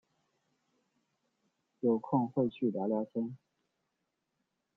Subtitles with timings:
[1.81, 3.37] 有空会去聊聊天